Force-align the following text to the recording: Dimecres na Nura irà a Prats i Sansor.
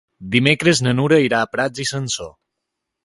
Dimecres 0.35 0.81
na 0.87 0.93
Nura 1.01 1.19
irà 1.25 1.41
a 1.45 1.49
Prats 1.53 1.85
i 1.85 1.89
Sansor. 1.91 2.33